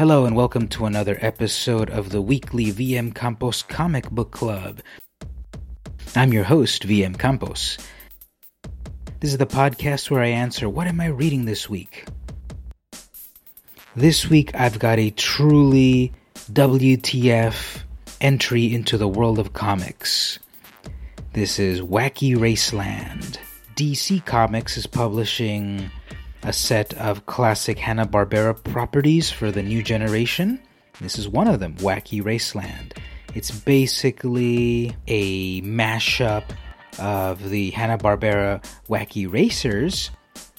[0.00, 4.80] Hello, and welcome to another episode of the weekly VM Campos Comic Book Club.
[6.16, 7.76] I'm your host, VM Campos.
[9.20, 12.06] This is the podcast where I answer what am I reading this week?
[13.94, 16.14] This week I've got a truly
[16.50, 17.82] WTF
[18.22, 20.38] entry into the world of comics.
[21.34, 23.36] This is Wacky Raceland.
[23.76, 25.90] DC Comics is publishing
[26.42, 30.60] a set of classic Hanna-Barbera properties for the new generation.
[31.00, 32.96] This is one of them, Wacky Raceland.
[33.34, 36.44] It's basically a mashup
[36.98, 40.10] of the Hanna-Barbera Wacky Racers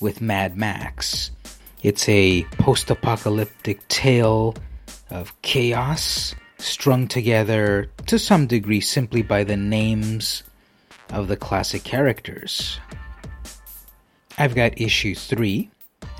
[0.00, 1.30] with Mad Max.
[1.82, 4.54] It's a post-apocalyptic tale
[5.10, 10.42] of chaos strung together to some degree simply by the names
[11.10, 12.80] of the classic characters.
[14.40, 15.68] I've got issue 3,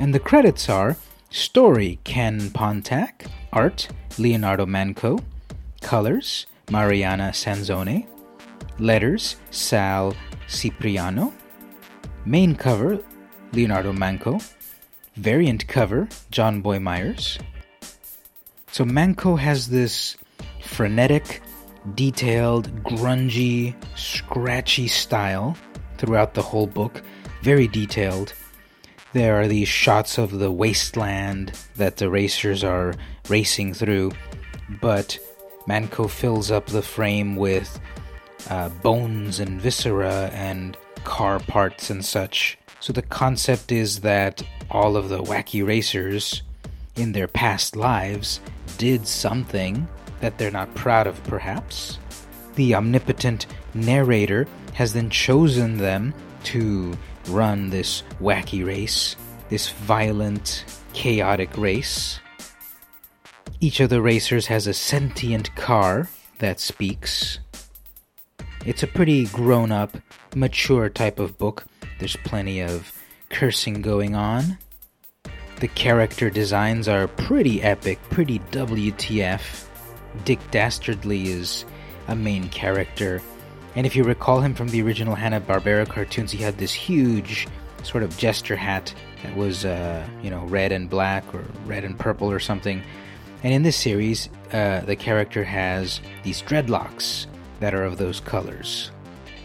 [0.00, 0.96] and the credits are
[1.30, 3.86] Story Ken Pontac, Art
[4.18, 5.20] Leonardo Manco,
[5.82, 8.08] Colors Mariana Sanzone,
[8.80, 10.16] Letters Sal
[10.48, 11.32] Cipriano,
[12.24, 12.98] Main cover
[13.52, 14.40] Leonardo Manco,
[15.14, 17.38] Variant cover Jonboy Meyers.
[18.72, 20.16] So Manco has this
[20.64, 21.40] frenetic,
[21.94, 25.56] detailed, grungy, scratchy style
[25.98, 27.00] throughout the whole book
[27.42, 28.32] very detailed.
[29.12, 32.94] There are these shots of the wasteland that the racers are
[33.28, 34.12] racing through,
[34.80, 35.18] but
[35.66, 37.80] Manco fills up the frame with
[38.50, 42.58] uh, bones and viscera and car parts and such.
[42.80, 46.42] So the concept is that all of the wacky racers
[46.96, 48.40] in their past lives
[48.76, 49.88] did something
[50.20, 51.98] that they're not proud of, perhaps.
[52.54, 56.96] The omnipotent narrator has then chosen them to
[57.28, 59.16] run this wacky race,
[59.48, 62.20] this violent, chaotic race.
[63.60, 66.08] Each of the racers has a sentient car
[66.38, 67.40] that speaks.
[68.64, 69.96] It's a pretty grown up,
[70.34, 71.64] mature type of book.
[71.98, 72.92] There's plenty of
[73.30, 74.58] cursing going on.
[75.60, 79.66] The character designs are pretty epic, pretty WTF.
[80.24, 81.64] Dick Dastardly is
[82.06, 83.20] a main character
[83.78, 87.46] and if you recall him from the original Hanna-Barbera cartoons, he had this huge
[87.84, 91.96] sort of jester hat that was, uh, you know, red and black or red and
[91.96, 92.82] purple or something.
[93.44, 97.26] And in this series, uh, the character has these dreadlocks
[97.60, 98.90] that are of those colors.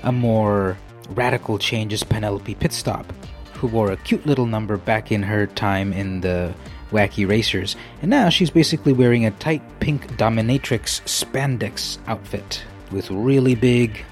[0.01, 0.79] A more
[1.09, 3.05] radical change is Penelope Pitstop,
[3.53, 6.55] who wore a cute little number back in her time in the
[6.89, 13.53] Wacky Racers, and now she's basically wearing a tight pink dominatrix spandex outfit with really
[13.53, 14.03] big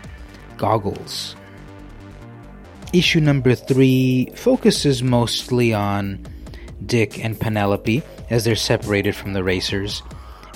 [0.62, 1.36] goggles.
[2.94, 6.24] Issue number three focuses mostly on
[6.86, 10.04] Dick and Penelope as they're separated from the racers,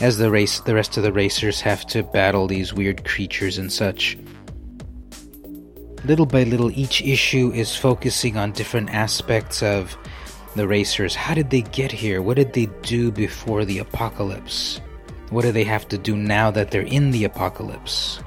[0.02, 3.74] as the race the rest of the racers have to battle these weird creatures and
[3.74, 4.16] such.
[6.04, 9.98] Little by little, each issue is focusing on different aspects of
[10.56, 11.16] the racers.
[11.16, 12.22] How did they get here?
[12.22, 14.80] What did they do before the apocalypse?
[15.32, 18.20] What do they have to do now that they're in the apocalypse?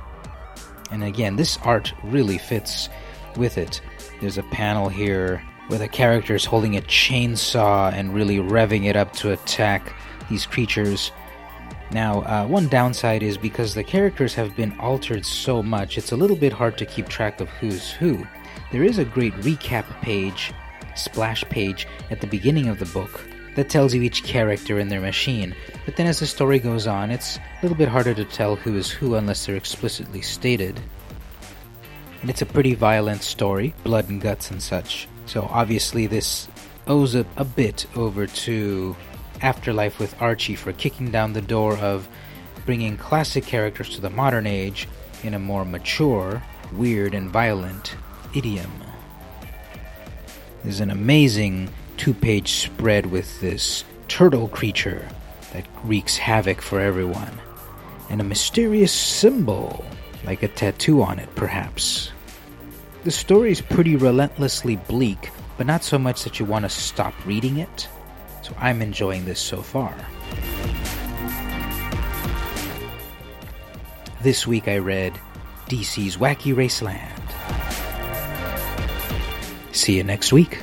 [0.90, 2.88] And again, this art really fits
[3.36, 3.80] with it.
[4.20, 8.96] There's a panel here where the character is holding a chainsaw and really revving it
[8.96, 9.94] up to attack
[10.30, 11.12] these creatures.
[11.90, 16.16] Now, uh, one downside is because the characters have been altered so much, it's a
[16.16, 18.26] little bit hard to keep track of who's who.
[18.72, 20.52] There is a great recap page,
[20.94, 23.20] splash page, at the beginning of the book
[23.58, 25.52] that tells you each character in their machine,
[25.84, 28.76] but then as the story goes on, it's a little bit harder to tell who
[28.76, 30.80] is who unless they're explicitly stated.
[32.20, 35.08] And it's a pretty violent story, blood and guts and such.
[35.26, 36.46] So obviously, this
[36.86, 38.94] owes a, a bit over to
[39.42, 42.08] Afterlife with Archie for kicking down the door of
[42.64, 44.86] bringing classic characters to the modern age
[45.24, 46.44] in a more mature,
[46.74, 47.96] weird, and violent
[48.36, 48.70] idiom.
[50.62, 55.06] There's an amazing two page spread with this turtle creature
[55.52, 57.38] that wreaks havoc for everyone,
[58.08, 59.84] and a mysterious symbol,
[60.24, 62.12] like a tattoo on it, perhaps.
[63.04, 67.14] The story is pretty relentlessly bleak, but not so much that you want to stop
[67.26, 67.88] reading it,
[68.42, 69.94] so I'm enjoying this so far.
[74.22, 75.18] This week I read
[75.66, 77.14] DC's Wacky Raceland.
[79.74, 80.58] See you next week.